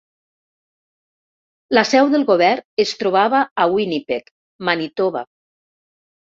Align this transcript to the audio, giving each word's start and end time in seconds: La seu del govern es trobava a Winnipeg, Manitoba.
La 1.77 1.83
seu 1.89 2.09
del 2.13 2.25
govern 2.29 2.65
es 2.85 2.95
trobava 3.03 3.43
a 3.65 3.69
Winnipeg, 3.75 4.33
Manitoba. 4.71 5.25